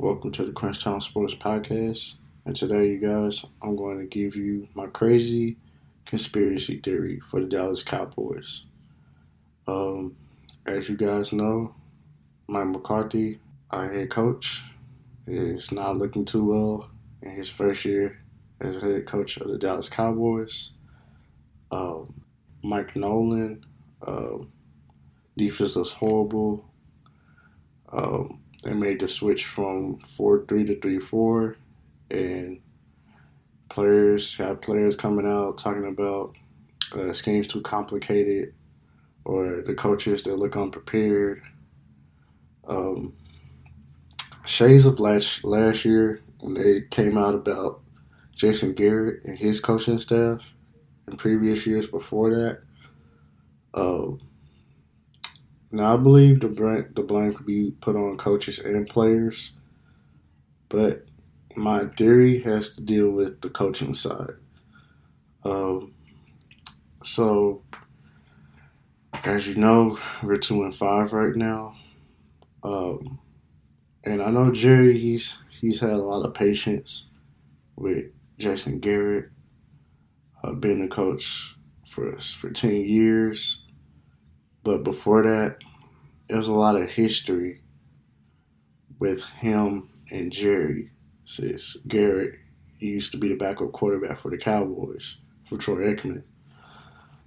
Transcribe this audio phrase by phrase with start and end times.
[0.00, 2.14] Welcome to the Crunchtown Sports Podcast.
[2.46, 5.58] And today, you guys, I'm going to give you my crazy
[6.06, 8.64] conspiracy theory for the Dallas Cowboys.
[9.68, 10.16] Um,
[10.64, 11.74] as you guys know,
[12.46, 13.40] Mike McCarthy,
[13.70, 14.62] our head coach,
[15.26, 16.88] is not looking too well
[17.20, 18.22] in his first year
[18.58, 20.70] as head coach of the Dallas Cowboys.
[21.70, 22.22] Um,
[22.64, 23.66] Mike Nolan,
[24.00, 24.38] uh,
[25.36, 26.64] defense was horrible.
[27.92, 31.56] Um, they made the switch from four three to three four,
[32.10, 32.60] and
[33.68, 36.34] players have players coming out talking about
[36.92, 38.54] uh, this game's too complicated,
[39.24, 41.42] or the coaches they look unprepared.
[42.68, 43.14] Um,
[44.44, 47.80] shades of last last year when they came out about
[48.34, 50.40] Jason Garrett and his coaching staff,
[51.06, 52.60] and previous years before that.
[53.72, 54.20] Um,
[55.72, 59.54] now I believe the blame, the blame could be put on coaches and players,
[60.68, 61.06] but
[61.56, 64.34] my theory has to deal with the coaching side.
[65.44, 65.94] Um,
[67.04, 67.62] so,
[69.24, 71.76] as you know, we're two and five right now,
[72.62, 73.18] um,
[74.04, 74.98] and I know Jerry.
[74.98, 77.08] He's he's had a lot of patience
[77.76, 78.06] with
[78.38, 79.30] Jason Garrett.
[80.42, 81.54] Uh, been a coach
[81.88, 83.64] for for ten years.
[84.62, 85.58] But before that,
[86.28, 87.62] there was a lot of history
[88.98, 90.88] with him and Jerry.
[91.24, 92.38] Since Garrett
[92.80, 96.22] used to be the backup quarterback for the Cowboys for Troy Aikman.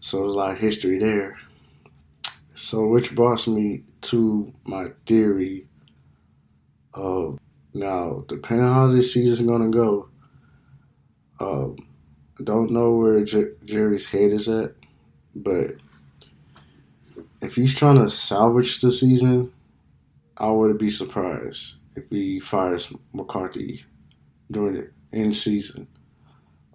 [0.00, 1.38] So there's a lot of history there.
[2.54, 5.66] So which brought me to my theory
[6.94, 7.38] of
[7.74, 10.08] now, depending on how this season's gonna go,
[11.40, 11.76] um,
[12.38, 14.74] I don't know where Jerry's head is at,
[15.34, 15.76] but
[17.42, 19.52] if he's trying to salvage the season,
[20.38, 23.84] I wouldn't be surprised if he fires McCarthy
[24.50, 25.88] during the end season.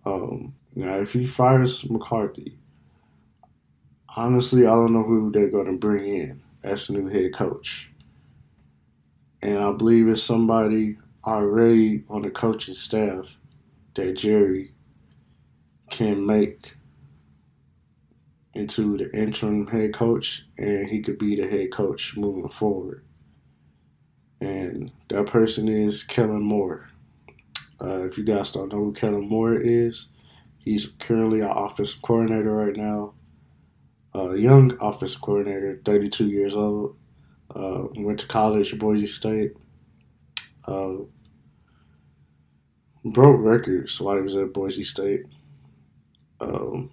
[0.05, 2.57] Um, now, if he fires McCarthy,
[4.15, 7.89] honestly, I don't know who they're going to bring in as the new head coach.
[9.41, 13.37] And I believe it's somebody already on the coaching staff
[13.95, 14.73] that Jerry
[15.89, 16.73] can make
[18.57, 23.03] into the interim head coach, and he could be the head coach moving forward.
[24.41, 26.89] And that person is Kellen Moore.
[27.81, 30.09] Uh, if you guys don't know who Kellen Moore is,
[30.57, 33.13] he's currently our office coordinator right now.
[34.15, 36.97] Uh, young office coordinator, 32 years old.
[37.55, 39.53] Uh, went to college, at Boise State.
[40.67, 40.95] Uh,
[43.05, 45.23] broke records while he was at Boise State.
[46.41, 46.91] Um,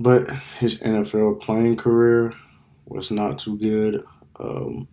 [0.00, 2.32] but his NFL playing career
[2.86, 4.02] was not too good.
[4.38, 4.88] Um,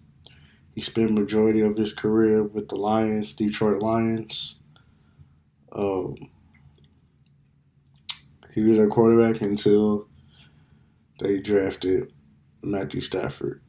[0.76, 4.60] he spent majority of his career with the Lions, Detroit Lions.
[5.72, 6.18] Um,
[8.54, 10.10] he was a quarterback until
[11.22, 12.12] they drafted
[12.62, 13.62] Matthew Stafford.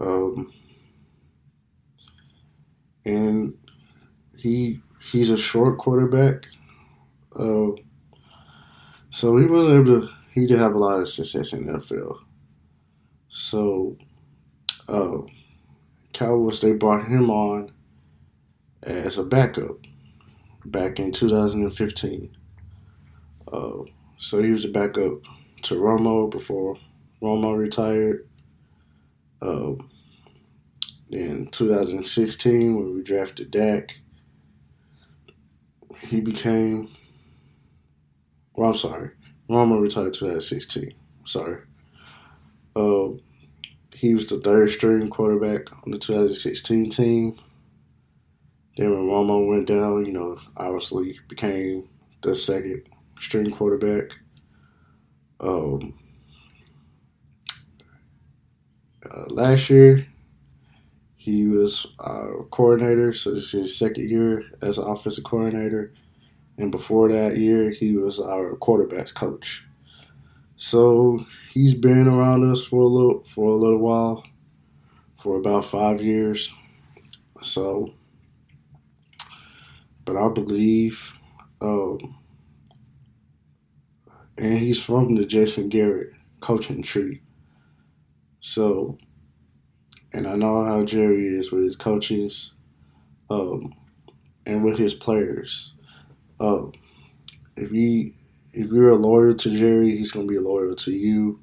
[0.00, 0.52] Um,
[3.04, 3.54] and
[4.36, 6.46] he he's a short quarterback.
[7.38, 7.70] Uh,
[9.10, 12.18] so he wasn't able to he did have a lot of success in the NFL.
[13.28, 13.96] So,
[14.88, 15.18] uh,
[16.12, 17.72] Cowboys they brought him on
[18.82, 19.78] as a backup
[20.64, 22.36] back in 2015.
[23.52, 23.70] Uh,
[24.18, 25.20] so he was the backup
[25.62, 26.76] to Romo before
[27.22, 28.26] Romo retired.
[29.40, 29.74] Uh,
[31.10, 33.96] in 2016, when we drafted Dak,
[36.00, 36.90] he became.
[38.54, 39.10] Well, I'm sorry.
[39.48, 40.92] Romo retired 2016.
[41.24, 41.62] Sorry.
[42.76, 43.08] Uh,
[43.94, 47.38] he was the third string quarterback on the 2016 team.
[48.76, 51.88] Then when Romo went down, you know, obviously became
[52.22, 52.82] the second
[53.20, 54.12] string quarterback.
[55.40, 55.98] Um,
[59.10, 60.06] uh, last year,
[61.16, 65.92] he was our coordinator, so this is his second year as an offensive coordinator.
[66.58, 69.64] And before that year, he was our quarterbacks coach.
[70.56, 74.24] So he's been around us for a little for a little while,
[75.22, 76.52] for about five years.
[77.44, 77.94] So,
[80.04, 81.12] but I believe,
[81.60, 82.16] um,
[84.36, 87.22] and he's from the Jason Garrett coaching tree.
[88.40, 88.98] So,
[90.12, 92.54] and I know how Jerry is with his coaches,
[93.30, 93.74] um,
[94.44, 95.74] and with his players.
[96.40, 96.72] Um,
[97.56, 98.12] if you
[98.52, 101.40] if you're a lawyer to Jerry, he's gonna be loyal to you.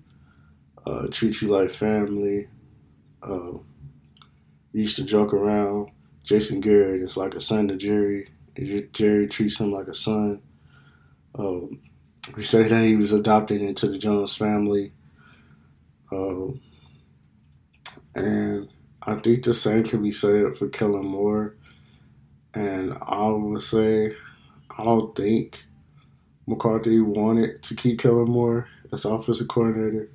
[0.85, 2.47] Uh, treat you like family.
[3.23, 3.53] Uh,
[4.73, 5.89] we used to joke around.
[6.23, 8.29] Jason Garrett is like a son to Jerry.
[8.93, 10.41] Jerry treats him like a son.
[11.37, 11.81] Um,
[12.35, 14.93] we say that he was adopted into the Jones family.
[16.11, 16.61] Um,
[18.15, 18.69] and
[19.01, 21.55] I think the same can be said for Kellen Moore.
[22.53, 24.13] And I would say,
[24.69, 25.63] I don't think
[26.47, 30.09] McCarthy wanted to keep Kellen Moore as offensive coordinator.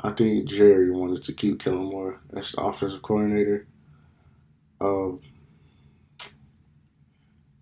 [0.00, 3.66] I think Jerry wanted to keep Kellen Moore as offensive coordinator.
[4.80, 5.20] Um,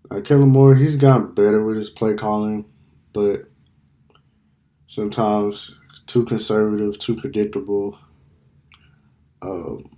[0.09, 2.65] uh, Kellen Moore, he's gotten better with his play calling,
[3.13, 3.49] but
[4.87, 7.97] sometimes too conservative, too predictable.
[9.41, 9.89] Um,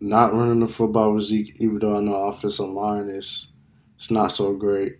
[0.00, 3.48] not running the football with Zeke, even though I know offensive line is
[3.96, 4.98] it's not so great.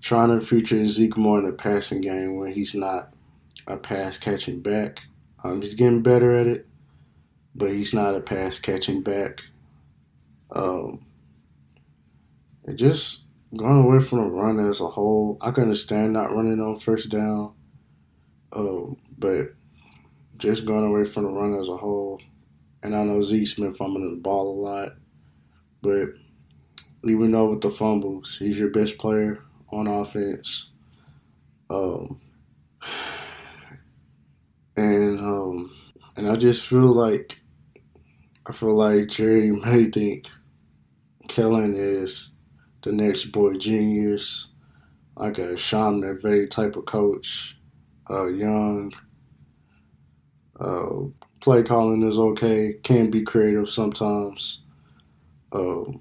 [0.00, 3.12] Trying to feature Zeke more in the passing game when he's not
[3.66, 5.00] a pass catching back.
[5.42, 6.66] Um, he's getting better at it,
[7.54, 9.42] but he's not a pass catching back.
[10.50, 11.04] Um,
[12.64, 13.24] and just
[13.56, 17.10] going away from the run as a whole, I can understand not running on first
[17.10, 17.54] down,
[18.52, 19.54] um, but
[20.38, 22.20] just going away from the run as a whole,
[22.82, 24.92] and I know Zeke Smith fumbling the ball a lot,
[25.82, 26.10] but
[27.04, 30.72] even though with the fumbles, he's your best player on offense.
[31.70, 32.20] Um,
[34.76, 35.76] and um,
[36.16, 37.36] and I just feel like
[38.46, 40.28] I feel like Jerry may think
[41.28, 42.34] Kellen is
[42.82, 44.48] the next boy genius,
[45.16, 47.58] like a Sean McVay type of coach,
[48.08, 48.92] uh, young,
[50.58, 50.88] uh,
[51.40, 52.74] play calling is okay.
[52.82, 54.62] Can be creative sometimes.
[55.52, 56.00] Um,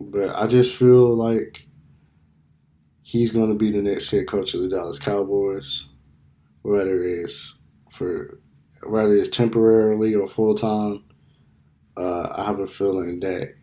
[0.00, 1.63] but I just feel like
[3.14, 5.86] he's going to be the next head coach of the Dallas Cowboys,
[6.62, 7.60] whether it's
[7.92, 8.40] for
[8.82, 11.04] whether it's temporarily or full time.
[11.96, 13.54] Uh, I have a feeling that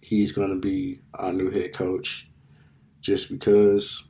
[0.00, 2.30] he's going to be our new head coach,
[3.00, 4.08] just because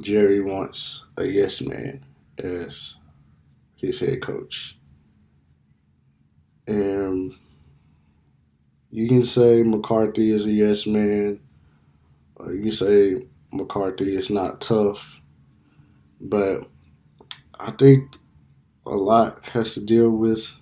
[0.00, 2.02] Jerry wants a yes man
[2.38, 2.96] as
[3.76, 4.78] his head coach.
[6.66, 7.34] And
[8.90, 11.40] you can say McCarthy is a yes man,
[12.36, 15.20] or you can say McCarthy is not tough,
[16.20, 16.68] but
[17.58, 18.16] I think
[18.86, 20.54] a lot has to deal with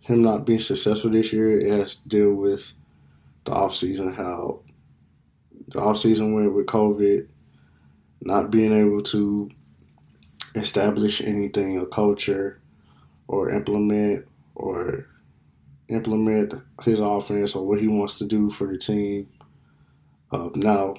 [0.00, 1.60] him not being successful this year.
[1.60, 2.72] It has to deal with
[3.44, 4.60] the offseason, how
[5.68, 7.26] the offseason went with COVID,
[8.20, 9.50] not being able to
[10.54, 12.60] establish anything, a culture,
[13.28, 15.06] or implement or
[15.88, 19.28] implement his offense or what he wants to do for the team.
[20.30, 20.94] Uh, now,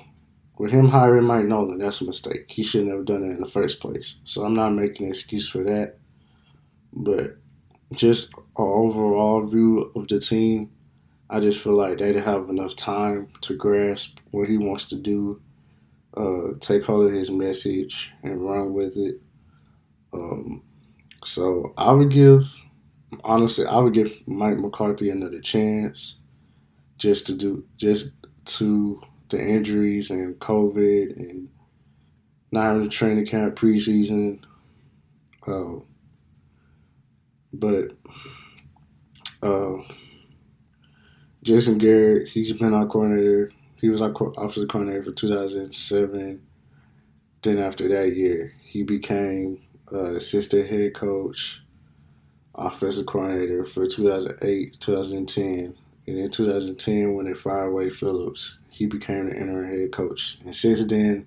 [0.58, 2.46] with him hiring Mike Nolan, that's a mistake.
[2.48, 4.18] He shouldn't have done it in the first place.
[4.24, 5.98] So I'm not making an excuse for that.
[6.94, 7.38] But
[7.94, 10.72] just an overall view of the team,
[11.30, 14.96] I just feel like they didn't have enough time to grasp what he wants to
[14.96, 15.42] do,
[16.16, 19.22] uh, take hold of his message, and run with it.
[20.14, 20.64] Um,
[21.24, 22.62] so I would give
[23.24, 26.20] honestly, I would give Mike McCarthy another chance
[26.98, 28.12] just to do just
[28.46, 31.50] to the injuries and COVID and
[32.52, 34.40] not having the training camp preseason.
[35.48, 35.82] Uh,
[37.54, 37.92] but
[39.42, 39.78] uh,
[41.44, 43.52] Jason Garrett, he's been our coordinator.
[43.76, 46.42] He was our offensive coordinator for 2007.
[47.42, 51.62] Then after that year, he became uh, assistant head coach
[52.58, 55.76] offensive coordinator for 2008, 2010.
[56.08, 60.38] And in 2010, when they fired Wade Phillips, he became the interim head coach.
[60.44, 61.26] And since then,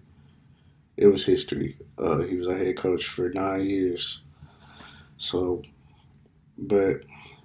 [0.98, 1.78] it was history.
[1.96, 4.20] Uh, he was a head coach for nine years.
[5.16, 5.62] So,
[6.58, 7.00] but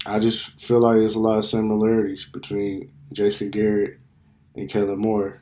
[0.06, 3.98] I just feel like there's a lot of similarities between Jason Garrett
[4.56, 5.40] and Kellen Moore.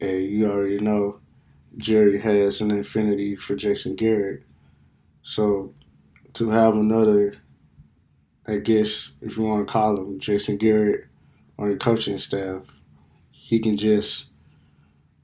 [0.00, 1.18] And you already know
[1.76, 4.44] Jerry has an affinity for Jason Garrett.
[5.22, 5.74] So
[6.34, 7.34] to have another
[8.46, 11.06] I guess if you want to call him Jason Garrett
[11.58, 12.62] on your coaching staff,
[13.46, 14.30] he can just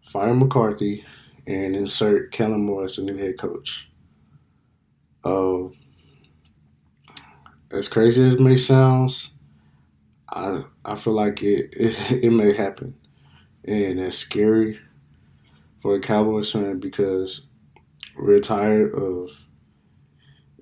[0.01, 1.05] fire McCarthy
[1.45, 3.91] and insert Kellen Moore as the new head coach.
[5.25, 5.65] Uh,
[7.73, 9.11] as crazy as it may sound,
[10.29, 12.95] I I feel like it, it, it may happen,
[13.65, 14.79] and it's scary
[15.81, 17.41] for a Cowboys fan because
[18.17, 19.31] we're tired of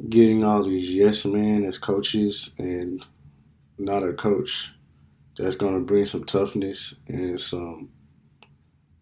[0.08, 3.04] getting all these yes men as coaches and
[3.76, 4.72] not a coach
[5.40, 7.88] that's going to bring some toughness and some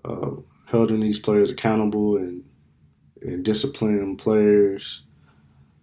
[0.05, 0.31] uh,
[0.69, 2.45] holding these players accountable and
[3.23, 5.03] and disciplining players.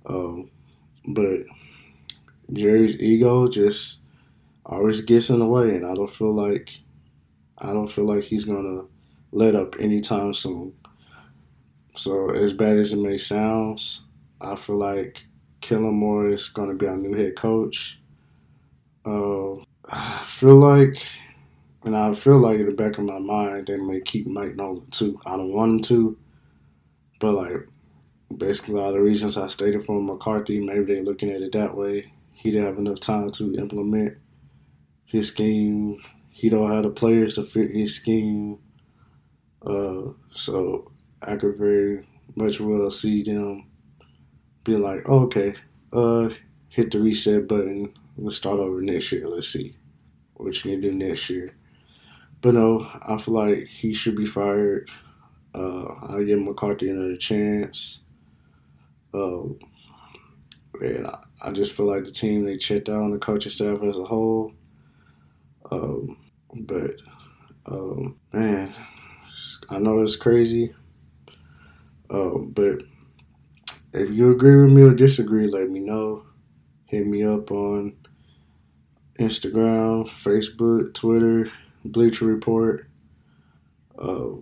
[0.05, 0.49] Um,
[1.07, 1.39] but
[2.53, 3.99] Jerry's ego just
[4.65, 6.69] always gets in the way, and I don't feel like
[7.57, 8.83] I don't feel like he's gonna
[9.31, 10.73] let up anytime soon.
[11.95, 13.81] So as bad as it may sound,
[14.39, 15.25] I feel like
[15.61, 17.99] Kellen Moore is gonna be our new head coach.
[19.05, 19.55] Uh,
[19.89, 20.95] I feel like,
[21.83, 24.89] and I feel like in the back of my mind, they may keep Mike Nolan
[24.89, 25.19] too.
[25.25, 26.17] I don't want him to,
[27.19, 27.67] but like
[28.35, 32.11] basically all the reasons I stated for McCarthy, maybe they're looking at it that way.
[32.33, 34.17] He didn't have enough time to implement
[35.05, 36.01] his scheme.
[36.29, 38.59] He don't have the players to fit his scheme.
[39.65, 43.67] Uh, so I could very much well see them
[44.63, 45.55] be like, oh, okay,
[45.93, 46.29] uh,
[46.69, 47.93] hit the reset button.
[48.15, 49.27] We'll start over next year.
[49.27, 49.75] Let's see
[50.35, 51.55] what you can do next year.
[52.41, 54.89] But no, I feel like he should be fired.
[55.53, 58.01] Uh, I'll give McCarthy another chance.
[59.13, 59.59] Um,
[60.81, 63.81] and I, I, just feel like the team they checked out on the coaching staff
[63.81, 64.51] as a whole.
[65.71, 66.17] Um,
[66.53, 66.95] but
[67.65, 68.73] um, man,
[69.69, 70.73] I know it's crazy.
[72.09, 72.83] Um, but
[73.93, 76.25] if you agree with me or disagree, let me know.
[76.85, 77.95] Hit me up on
[79.19, 81.51] Instagram, Facebook, Twitter,
[81.83, 82.87] Bleacher Report.
[83.97, 84.35] Uh,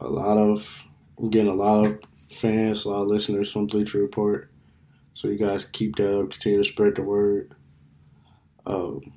[0.00, 0.84] a lot of
[1.18, 2.00] I'm getting a lot of
[2.30, 4.50] fans, a lot of listeners from Bleacher Report.
[5.12, 7.54] So you guys keep that up, continue to spread the word.
[8.66, 9.12] Um,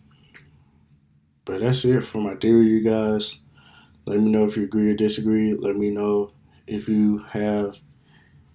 [1.46, 3.40] but that's it for my theory, you guys.
[4.06, 5.54] Let me know if you agree or disagree.
[5.54, 6.32] Let me know
[6.68, 7.78] if you have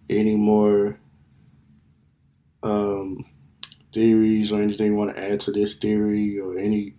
[0.08, 0.98] any more
[2.62, 3.24] um,
[3.92, 6.94] theories or anything you want to add to this theory or any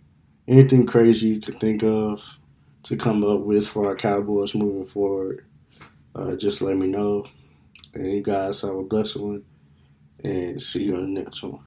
[0.48, 2.38] anything crazy you could think of
[2.84, 5.46] to come up with for our Cowboys moving forward.
[6.16, 7.26] Uh, just let me know.
[7.94, 9.44] And you guys have a blessed one.
[10.24, 11.60] And see you on the next one.